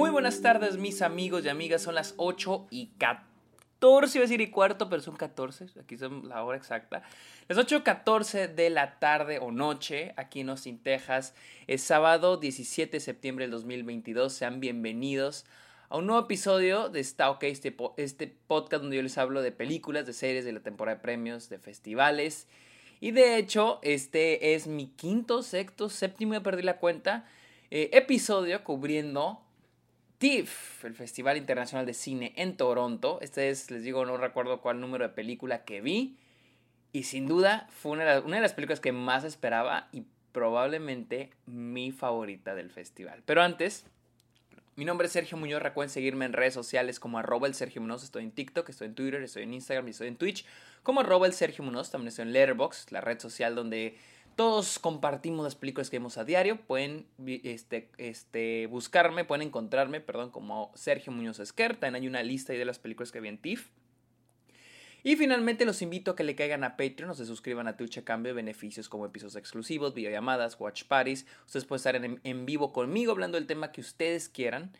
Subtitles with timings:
[0.00, 1.82] Muy buenas tardes, mis amigos y amigas.
[1.82, 5.66] Son las 8 y 14, iba a decir y cuarto, pero son 14.
[5.78, 7.02] Aquí son la hora exacta.
[7.48, 11.34] Las 8.14 de la tarde o noche, aquí en Austin, Texas.
[11.66, 14.32] Es sábado 17 de septiembre del 2022.
[14.32, 15.44] Sean bienvenidos
[15.90, 19.52] a un nuevo episodio de Está OK, este, este podcast donde yo les hablo de
[19.52, 22.48] películas, de series, de la temporada de premios, de festivales.
[23.00, 27.26] Y de hecho, este es mi quinto, sexto, séptimo, ya perdí la cuenta,
[27.70, 29.42] eh, episodio cubriendo
[30.20, 33.18] TIFF, el Festival Internacional de Cine en Toronto.
[33.22, 36.18] Este es, les digo, no recuerdo cuál número de película que vi.
[36.92, 42.54] Y sin duda fue una de, las, películas que más esperaba y probablemente mi favorita
[42.54, 43.22] del festival.
[43.24, 43.86] Pero antes,
[44.76, 45.62] mi nombre es Sergio Muñoz.
[45.62, 48.04] Recuerden seguirme en redes sociales como arroba el Sergio Muñoz.
[48.04, 50.44] Estoy en TikTok, estoy en Twitter, estoy en Instagram y estoy en Twitch.
[50.82, 51.90] Como arroba el Sergio Muñoz.
[51.90, 53.96] También estoy en Letterboxd, la red social donde
[54.36, 56.60] todos compartimos las películas que vemos a diario.
[56.60, 61.76] Pueden este, este, buscarme, pueden encontrarme, perdón, como Sergio Muñoz Esquer.
[61.76, 63.68] También hay una lista de las películas que vi en TIFF.
[65.02, 67.98] Y finalmente los invito a que le caigan a Patreon o se suscriban a Twitch
[67.98, 71.26] a cambio beneficios como episodios exclusivos, videollamadas, watch parties.
[71.46, 74.72] Ustedes pueden estar en, en vivo conmigo hablando del tema que ustedes quieran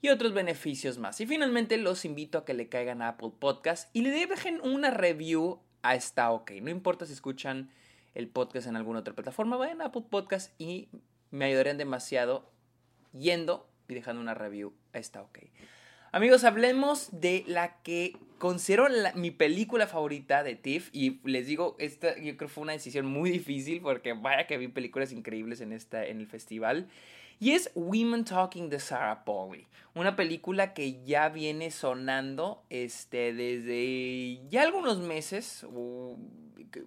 [0.00, 1.20] y otros beneficios más.
[1.20, 4.90] Y finalmente los invito a que le caigan a Apple Podcast y le dejen una
[4.90, 6.52] review a Está OK.
[6.62, 7.70] No importa si escuchan
[8.14, 10.88] el podcast en alguna otra plataforma, vayan a Apple Podcast y
[11.30, 12.50] me ayudarían demasiado
[13.12, 14.72] yendo y dejando una review.
[14.92, 15.38] Está ok.
[16.12, 20.90] Amigos, hablemos de la que considero mi película favorita de TIFF.
[20.92, 24.56] Y les digo, esta yo creo que fue una decisión muy difícil porque vaya que
[24.56, 26.88] vi películas increíbles en, esta, en el festival.
[27.40, 29.66] Y es Women Talking de Sarah Pauli.
[29.96, 35.66] Una película que ya viene sonando este, desde ya algunos meses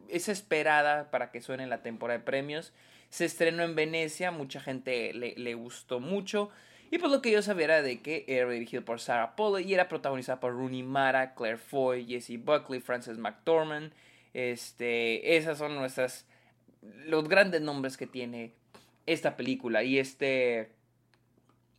[0.10, 2.74] es esperada para que suene en la temporada de premios.
[3.10, 6.50] Se estrenó en Venecia, mucha gente le, gustó mucho.
[6.92, 9.74] Y pues lo que yo sabía era de que era dirigido por Sarah Polley y
[9.74, 13.92] era protagonizada por Rooney Mara, Claire Foy, Jesse Buckley, Frances McDormand.
[14.34, 16.26] Este, esas son nuestras
[16.82, 18.54] los grandes nombres que tiene
[19.06, 20.72] esta película y este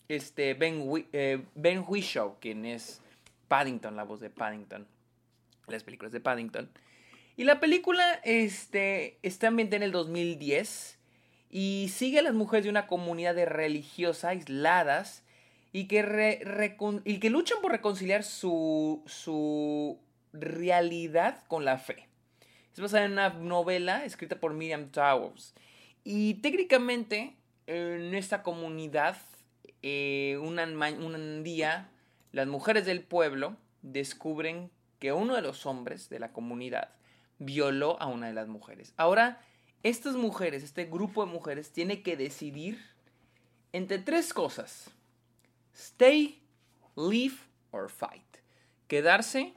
[0.08, 3.02] este Ben, eh, ben Whishaw, quien es
[3.48, 4.86] Paddington, la voz de Paddington,
[5.66, 6.70] las películas de Paddington.
[7.38, 10.98] Y la película este, está ambientada en el 2010
[11.50, 15.22] y sigue a las mujeres de una comunidad de religiosas aisladas
[15.72, 16.42] y que,
[17.04, 20.00] y que luchan por reconciliar su, su
[20.32, 22.08] realidad con la fe.
[22.72, 25.54] Es basada en una novela escrita por Miriam Towers.
[26.02, 27.36] Y técnicamente
[27.68, 29.16] en esta comunidad,
[29.82, 31.88] eh, un día,
[32.32, 36.97] las mujeres del pueblo descubren que uno de los hombres de la comunidad
[37.38, 38.94] violó a una de las mujeres.
[38.96, 39.40] Ahora,
[39.82, 42.78] estas mujeres, este grupo de mujeres, tiene que decidir
[43.72, 44.90] entre tres cosas.
[45.74, 46.42] Stay,
[46.96, 47.36] leave
[47.70, 48.38] or fight.
[48.88, 49.54] Quedarse,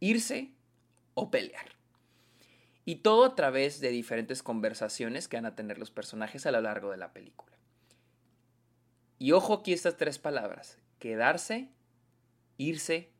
[0.00, 0.52] irse
[1.14, 1.76] o pelear.
[2.84, 6.60] Y todo a través de diferentes conversaciones que van a tener los personajes a lo
[6.60, 7.56] largo de la película.
[9.18, 10.78] Y ojo aquí estas tres palabras.
[10.98, 11.70] Quedarse,
[12.56, 13.10] irse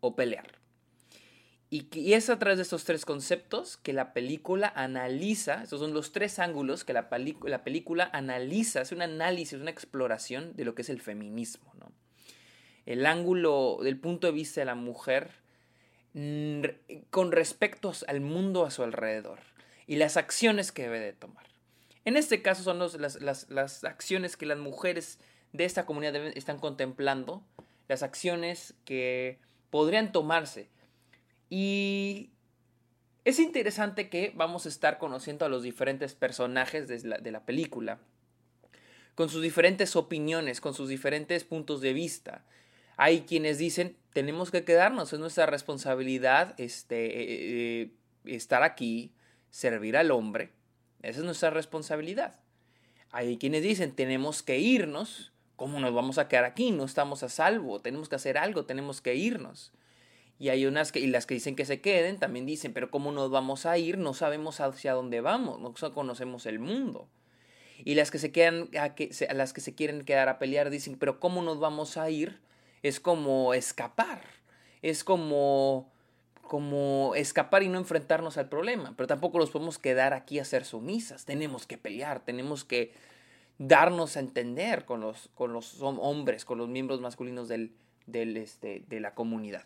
[0.00, 0.58] o pelear.
[1.70, 6.12] Y, es a través de estos tres conceptos que la película analiza, estos son los
[6.12, 7.08] tres ángulos que la,
[7.44, 11.70] la película analiza, es un análisis, una exploración de lo que es el feminismo.
[11.78, 11.92] ¿no?
[12.86, 15.30] El ángulo del punto de vista de la mujer
[16.14, 16.62] mm,
[17.10, 19.40] con respecto al mundo a su alrededor
[19.86, 21.46] y las acciones que debe de tomar.
[22.06, 25.18] En este caso son las, las, acciones que las mujeres
[25.52, 27.42] de esta comunidad están contemplando,
[27.88, 30.70] las acciones que podrían tomarse
[31.50, 32.30] y
[33.24, 37.98] es interesante que vamos a estar conociendo a los diferentes personajes de la, película,
[39.14, 42.44] con sus diferentes opiniones, con sus diferentes puntos de vista.
[42.96, 47.90] Hay quienes dicen, tenemos que quedarnos, es nuestra responsabilidad este, eh, eh,
[48.24, 49.12] estar aquí,
[49.50, 50.52] servir al hombre,
[51.02, 52.40] esa es nuestra responsabilidad.
[53.10, 56.70] Hay quienes dicen, tenemos que irnos, ¿cómo nos vamos a quedar aquí?
[56.70, 59.72] No estamos a salvo, tenemos que hacer algo, tenemos que irnos.
[60.38, 63.10] Y hay unas que, y las que dicen que se queden, también dicen, pero ¿cómo
[63.10, 63.98] nos vamos a ir?
[63.98, 67.08] No sabemos hacia dónde vamos, no conocemos el mundo.
[67.84, 70.70] Y las que se quedan, a, que, a las que se quieren quedar a pelear
[70.70, 72.40] dicen, pero ¿cómo nos vamos a ir?
[72.82, 74.22] Es como escapar,
[74.82, 75.90] es como,
[76.42, 80.64] como escapar y no enfrentarnos al problema, pero tampoco nos podemos quedar aquí a ser
[80.64, 82.92] sumisas, tenemos que pelear, tenemos que
[83.58, 87.72] darnos a entender con los, con los hombres, con los miembros masculinos del,
[88.06, 89.64] del, este, de la comunidad.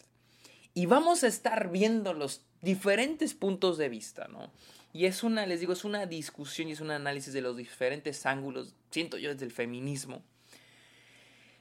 [0.74, 4.50] Y vamos a estar viendo los diferentes puntos de vista, ¿no?
[4.92, 8.26] Y es una, les digo, es una discusión y es un análisis de los diferentes
[8.26, 10.22] ángulos, siento yo, desde el feminismo.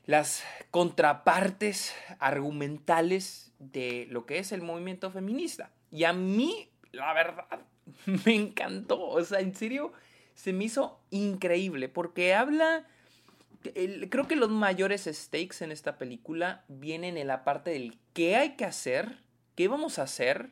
[0.05, 5.71] las contrapartes argumentales de lo que es el movimiento feminista.
[5.91, 7.61] Y a mí, la verdad,
[8.25, 8.99] me encantó.
[9.07, 9.93] O sea, en serio,
[10.33, 12.87] se me hizo increíble porque habla...
[13.63, 18.55] creo que los mayores stakes en esta película vienen en la parte del qué hay
[18.55, 19.19] que hacer,
[19.55, 20.51] qué vamos a hacer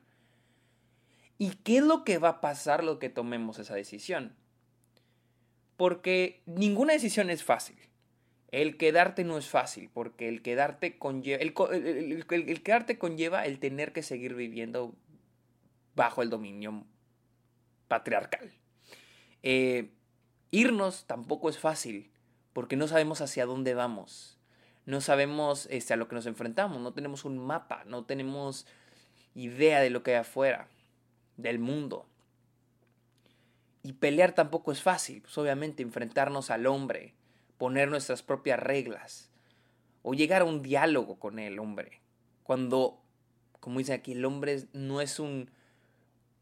[1.37, 4.35] y qué es lo que va a pasar lo que tomemos esa decisión.
[5.77, 7.77] Porque ninguna decisión es fácil.
[8.51, 12.25] El quedarte no es fácil, porque el quedarte conlleva, el,
[12.63, 14.95] quedarte conlleva el tener que seguir viviendo
[15.95, 16.85] bajo el dominio
[17.87, 18.51] patriarcal.
[19.43, 19.91] Eh,
[20.51, 22.11] irnos tampoco es fácil,
[22.53, 24.38] porque no sabemos hacia dónde vamos.
[24.89, 28.65] No sabemos este, a lo que nos enfrentamos, no tenemos un mapa, no tenemos
[29.35, 30.67] idea de lo que hay afuera,
[31.37, 32.07] del mundo.
[33.83, 37.13] Y pelear tampoco es fácil, pues obviamente enfrentarnos al hombre,
[37.59, 39.29] poner nuestras propias reglas
[40.01, 42.01] o llegar a un diálogo con el hombre.
[42.41, 42.99] Cuando,
[43.59, 45.51] como dice aquí, el hombre no es un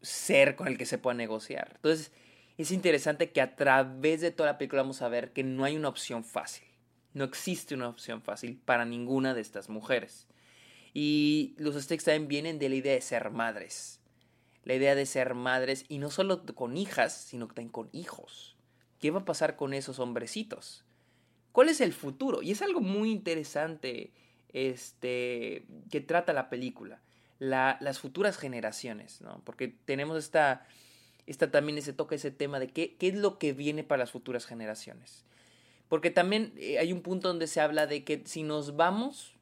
[0.00, 1.72] ser con el que se pueda negociar.
[1.74, 2.12] Entonces,
[2.56, 5.76] es interesante que a través de toda la película vamos a ver que no hay
[5.76, 6.67] una opción fácil.
[7.14, 10.26] No existe una opción fácil para ninguna de estas mujeres.
[10.94, 14.00] Y los stakes también vienen de la idea de ser madres.
[14.64, 18.56] La idea de ser madres y no solo con hijas, sino también con hijos.
[19.00, 20.84] ¿Qué va a pasar con esos hombrecitos?
[21.52, 22.42] ¿Cuál es el futuro?
[22.42, 24.12] Y es algo muy interesante
[24.52, 27.00] este, que trata la película.
[27.38, 29.40] las futuras generaciones, ¿no?
[29.44, 30.66] Porque tenemos esta,
[31.26, 34.10] esta también ese toque, ese tema de qué, qué es lo que viene para las
[34.10, 35.24] futuras generaciones.
[35.88, 39.34] Porque también eh, hay un punto donde se habla de que si nos vamos,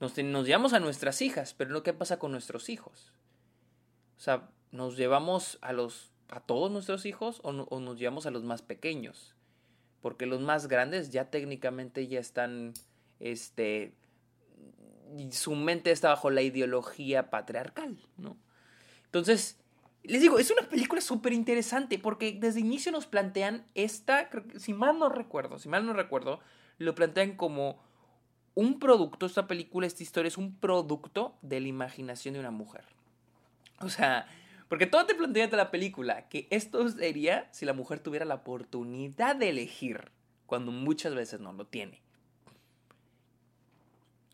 [0.00, 3.12] nos, llevamos a nuestras hijas, pero no qué pasa con nuestros hijos.
[4.16, 8.30] O sea, nos llevamos a los a todos nuestros hijos o, o nos llevamos a
[8.30, 9.36] los más pequeños
[10.02, 12.74] porque los más grandes ya técnicamente ya están,
[13.20, 13.94] este,
[15.30, 18.36] su mente está bajo la ideología patriarcal, ¿no?
[19.04, 19.61] Entonces,
[20.04, 24.98] les digo, es una película súper interesante porque desde inicio nos plantean esta, si mal
[24.98, 26.40] no recuerdo, si mal no recuerdo,
[26.78, 27.80] lo plantean como
[28.54, 32.84] un producto, esta película, esta historia es un producto de la imaginación de una mujer.
[33.80, 34.26] O sea,
[34.68, 38.36] porque todo te plantea de la película que esto sería si la mujer tuviera la
[38.36, 40.10] oportunidad de elegir,
[40.46, 42.02] cuando muchas veces no lo tiene.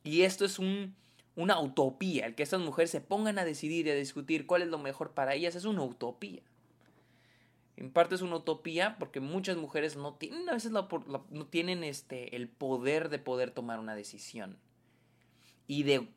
[0.03, 0.97] Y esto es un,
[1.39, 4.69] una utopía, el que estas mujeres se pongan a decidir y a discutir cuál es
[4.69, 6.43] lo mejor para ellas es una utopía.
[7.77, 12.35] En parte es una utopía porque muchas mujeres no tienen a veces no tienen este,
[12.35, 14.59] el poder de poder tomar una decisión
[15.69, 16.09] y de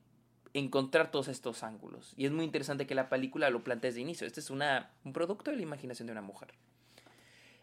[0.55, 2.15] encontrar todos estos ángulos.
[2.17, 4.25] Y es muy interesante que la película lo plantee desde inicio.
[4.25, 6.55] Este es una, un producto de la imaginación de una mujer.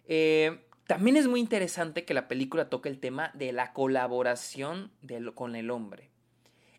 [0.06, 4.92] Eh, también es muy interesante que la película toque el tema de la colaboración
[5.34, 6.08] con el hombre.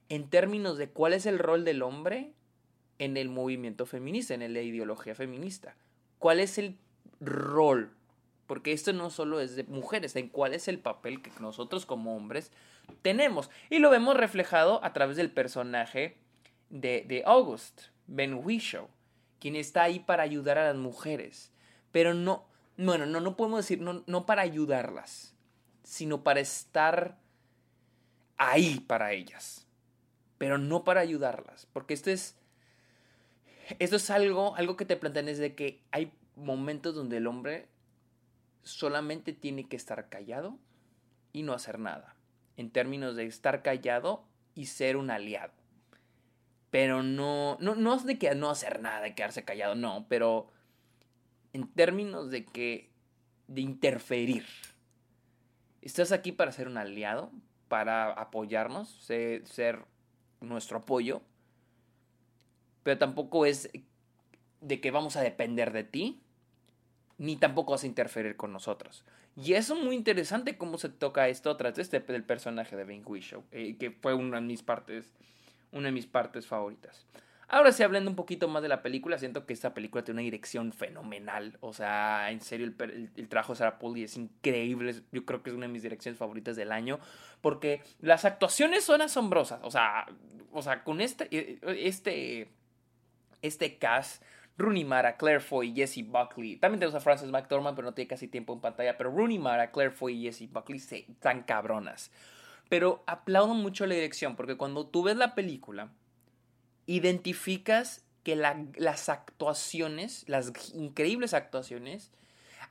[0.09, 2.33] En términos de cuál es el rol del hombre
[2.99, 5.75] en el movimiento feminista, en la ideología feminista.
[6.19, 6.77] ¿Cuál es el
[7.21, 7.91] rol?
[8.45, 12.15] Porque esto no solo es de mujeres, en cuál es el papel que nosotros como
[12.15, 12.51] hombres
[13.01, 13.49] tenemos.
[13.69, 16.17] Y lo vemos reflejado a través del personaje
[16.69, 18.87] de, de August, Ben Whishaw,
[19.39, 21.53] quien está ahí para ayudar a las mujeres.
[21.91, 22.45] Pero no,
[22.75, 25.35] bueno, no, no podemos decir, no, no para ayudarlas,
[25.83, 27.17] sino para estar
[28.37, 29.68] ahí para ellas.
[30.39, 31.67] Pero no para ayudarlas.
[31.71, 32.35] Porque esto es.
[33.77, 37.67] Esto es algo, algo que te plantean es de que hay momentos donde el hombre
[38.63, 40.57] solamente tiene que estar callado
[41.33, 42.15] y no hacer nada
[42.59, 45.53] en términos de estar callado y ser un aliado.
[46.69, 50.51] Pero no, no, no es de que no hacer nada, de quedarse callado, no, pero
[51.53, 52.91] en términos de que,
[53.47, 54.45] de interferir.
[55.81, 57.31] Estás aquí para ser un aliado,
[57.69, 59.85] para apoyarnos, ser, ser
[60.41, 61.21] nuestro apoyo,
[62.83, 63.69] pero tampoco es
[64.61, 66.21] de que vamos a depender de ti,
[67.17, 69.03] ni tampoco vas a interferir con nosotros.
[69.35, 73.03] Y eso es muy interesante cómo se toca esto tras este del personaje de Ben
[73.05, 75.13] Whishaw, eh, que fue una de mis partes,
[75.71, 77.05] una de mis partes favoritas.
[77.51, 80.25] Ahora sí, hablando un poquito más de la película, siento que esta película tiene una
[80.25, 81.57] dirección fenomenal.
[81.61, 84.93] O sea, en serio, el, trabajo de Sarah Pauli es increíble.
[85.11, 86.99] Yo creo que es una de mis direcciones favoritas del año.
[87.41, 89.61] Porque las actuaciones son asombrosas.
[89.63, 90.05] O sea,
[90.51, 92.49] o sea con este, eh, este,
[93.41, 94.23] este cast
[94.59, 96.57] Rooney Mara, Claire Foy Jesse Buckley.
[96.57, 98.95] También tenemos a Frances McDormand, pero no tiene casi tiempo en pantalla.
[98.95, 102.11] Pero Rooney Mara, Claire Foy y Jesse Buckley están cabronas.
[102.69, 105.89] Pero aplaudo mucho la dirección, porque cuando tú ves la película,
[106.89, 112.09] identificas que las actuaciones, las increíbles actuaciones,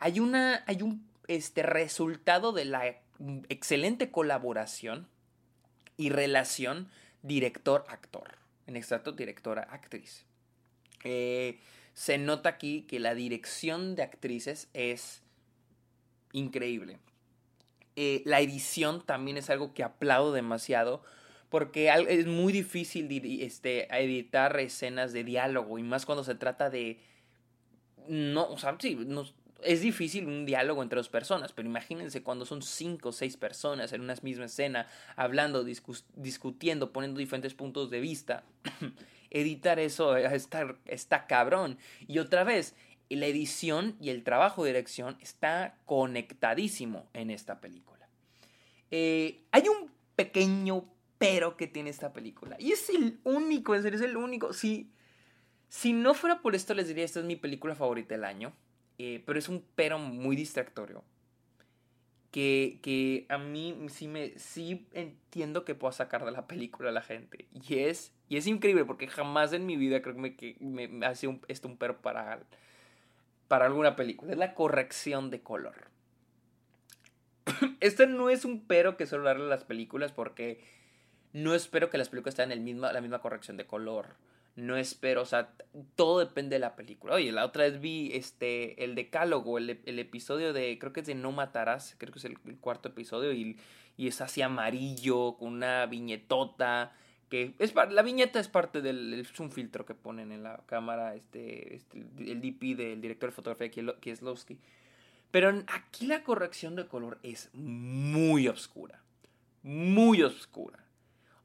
[0.00, 2.96] hay, una, hay un este, resultado de la,
[3.48, 5.06] excelente colaboración
[5.96, 6.88] y relación
[7.22, 8.36] director-actor.
[8.66, 10.24] En extracto, directora-actriz.
[11.04, 11.60] Eh,
[11.94, 15.22] se nota aquí que la dirección de actrices es
[16.32, 16.98] increíble.
[17.94, 21.04] Eh, la edición también es algo que aplaudo demasiado
[21.48, 23.08] porque es muy difícil
[23.42, 27.00] este, editar escenas de diálogo y más cuando se trata de...
[28.06, 28.98] No, o sea, sí,
[29.62, 33.92] es difícil un diálogo entre dos personas, pero imagínense cuando son cinco o seis personas
[33.92, 34.86] en una misma escena,
[35.16, 38.44] hablando, discutiendo, poniendo diferentes puntos de vista.
[39.30, 41.78] Editar eso está, está cabrón.
[42.06, 42.74] Y otra vez,
[43.10, 48.08] la edición y el trabajo de dirección está conectadísimo en esta película.
[48.90, 50.84] Eh, hay un pequeño
[51.18, 52.56] pero que tiene esta película.
[52.58, 54.52] Y es el único, en serio, es el único.
[54.52, 54.92] Si,
[55.68, 58.52] si no fuera por esto, les diría, esta es mi película favorita del año.
[58.98, 61.04] Eh, pero es un pero muy distractorio.
[62.30, 66.92] Que, que, a mí sí, me, sí entiendo que puedo sacar de la película a
[66.92, 67.46] la gente.
[67.52, 71.26] Y es, y es increíble porque jamás en mi vida creo que me, me, hace
[71.26, 72.40] un, esto un pero para,
[73.48, 74.32] para alguna película.
[74.32, 75.88] Es la corrección de color.
[77.80, 80.60] este no es un pero que suelo darle a las películas porque
[81.42, 84.16] no espero que las películas en el misma, la misma corrección de color.
[84.56, 85.52] No espero, o sea,
[85.94, 87.14] todo depende de la película.
[87.14, 91.06] Oye, la otra vez vi este, el decálogo, el, el episodio de, creo que es
[91.06, 93.56] de No Matarás, creo que es el, cuarto episodio, y,
[93.96, 96.92] y, es así amarillo, con una viñetota,
[97.28, 101.14] que es la viñeta es parte del, es un filtro que ponen en la cámara,
[101.14, 104.58] este, este el DP del director de fotografía Kieslowski.
[105.30, 109.02] Pero aquí la corrección de color es muy oscura,
[109.62, 110.87] muy oscura.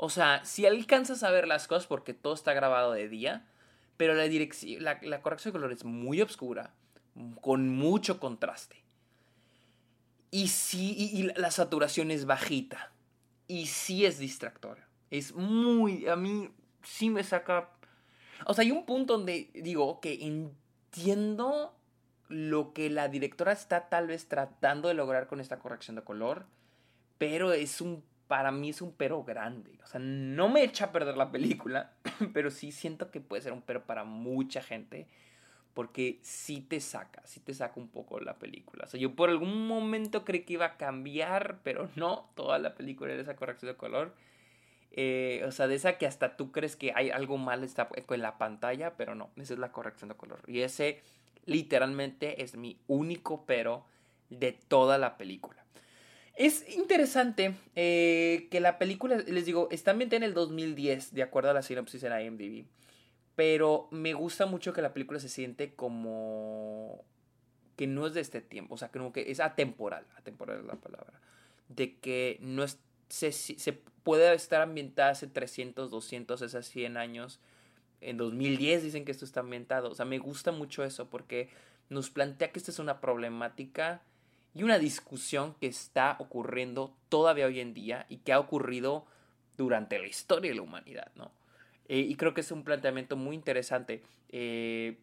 [0.06, 3.48] O sea, si alcanzas a ver las cosas porque todo está grabado de día,
[3.96, 6.74] pero la, corrección de color es muy oscura,
[7.40, 8.84] con mucho contraste.
[10.30, 12.92] Y sí, y, la saturación es bajita.
[13.48, 14.90] Y sí es distractora.
[15.10, 16.50] Es muy, a mí
[16.84, 17.70] sí me saca...
[18.46, 21.78] O sea, hay un punto donde digo que entiendo
[22.28, 26.46] lo que la directora está tal vez tratando de lograr con esta corrección de color,
[27.18, 29.78] pero es un para mí es un pero grande.
[29.84, 31.92] O sea, no me echa a perder la película,
[32.34, 35.06] pero sí siento que puede ser un pero para mucha gente.
[35.76, 38.86] Porque sí te saca, sí te saca un poco la película.
[38.86, 42.74] O sea, yo por algún momento creí que iba a cambiar, pero no, toda la
[42.74, 44.16] película era esa corrección de color.
[44.90, 48.40] Eh, o sea, de esa que hasta tú crees que hay algo mal en la
[48.40, 50.42] pantalla, pero no, esa es la corrección de color.
[50.48, 51.04] Y ese
[51.46, 53.86] literalmente es mi único pero
[54.32, 55.63] de toda la película.
[56.36, 61.52] Es interesante eh, que la película, les digo, está ambientada en el 2010, de acuerdo
[61.52, 62.66] a la sinopsis en IMDb.
[63.36, 67.04] Pero me gusta mucho que la película se siente como
[67.76, 70.76] que no es de este tiempo, o sea, como que es atemporal, atemporal es la
[70.76, 71.20] palabra.
[71.70, 77.40] De que no es, se, se puede estar ambientada hace 300, 200, esas 100 años.
[78.02, 79.90] En 2010 dicen que esto está ambientado.
[79.90, 81.50] O sea, me gusta mucho eso porque
[81.90, 84.02] nos plantea que esta es una problemática
[84.56, 89.06] y una discusión que está ocurriendo todavía hoy en día y que ha ocurrido
[89.58, 91.32] durante la historia de la humanidad, ¿no?
[91.88, 94.04] Eh, y creo que es un planteamiento muy interesante.
[94.30, 94.98] Eh,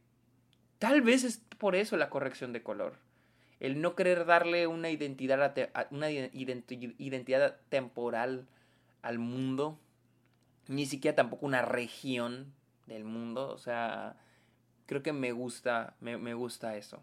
[0.79, 2.95] tal vez es por eso la corrección de color.
[3.59, 5.55] El no querer darle una identidad,
[5.91, 8.47] una identidad temporal
[9.03, 9.79] al mundo,
[10.69, 12.55] ni siquiera tampoco una región
[12.87, 13.51] del mundo.
[13.51, 14.17] O sea,
[14.87, 17.03] creo que me gusta, me, me gusta eso.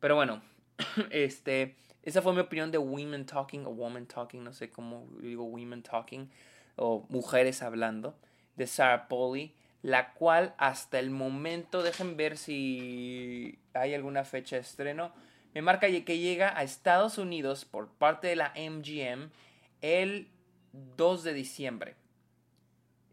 [0.00, 0.42] Pero bueno,
[1.10, 5.44] este, esa fue mi opinión de Women Talking o Woman Talking, no sé cómo digo
[5.44, 6.30] Women Talking,
[6.76, 8.16] o Mujeres Hablando,
[8.56, 14.62] de Sarah Polly, la cual hasta el momento, dejen ver si hay alguna fecha de
[14.62, 15.12] estreno,
[15.54, 19.30] me marca que llega a Estados Unidos por parte de la MGM
[19.82, 20.28] el
[20.96, 21.96] 2 de diciembre.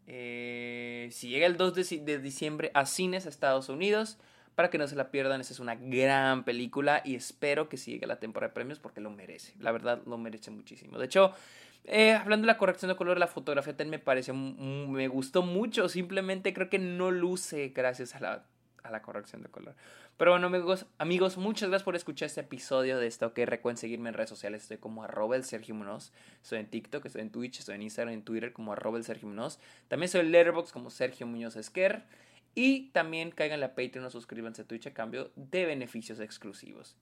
[0.07, 4.17] Eh, si llega el 2 de, diciembre a cines a Estados Unidos,
[4.59, 8.05] para que no se la pierdan, esa es una gran película y espero que siga
[8.07, 9.53] la temporada de premios porque lo merece.
[9.61, 10.99] La verdad, lo merece muchísimo.
[10.99, 11.31] De hecho,
[11.85, 15.87] eh, hablando de la corrección de color, la fotografía también me pareció, me gustó mucho.
[15.87, 18.43] Simplemente creo que no luce gracias a la,
[18.83, 19.75] a la corrección de color.
[20.17, 23.33] Pero bueno, amigos, amigos, muchas gracias por escuchar este episodio de esto.
[23.33, 24.63] Que recuerden seguirme en redes sociales.
[24.63, 26.11] Estoy como arroba el Sergio Munoz.
[26.43, 29.29] Estoy en TikTok, estoy en Twitch, estoy en Instagram, en Twitter como arroba el Sergio
[29.29, 29.57] Munoz.
[29.87, 32.03] También soy en Letterboxd como Sergio Muñoz Esquer.
[32.55, 36.95] Y también caigan a Patreon o suscríbanse a Twitch a cambio de beneficios exclusivos.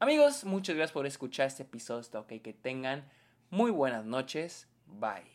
[0.00, 2.00] Amigos, muchas gracias por escuchar este episodio.
[2.00, 3.04] Está ok que tengan
[3.50, 4.68] muy buenas noches.
[4.86, 5.34] Bye.